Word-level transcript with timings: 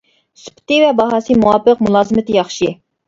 سۈپىتى 0.43 0.79
ۋە 0.83 0.87
باھاسى 1.01 1.37
مۇۋاپىق، 1.43 1.85
مۇلازىمىتى 1.89 2.37
ياخشى. 2.39 2.71